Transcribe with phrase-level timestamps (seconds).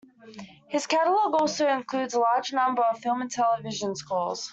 [0.67, 4.49] His catalogue also includes a large number of film and television scores.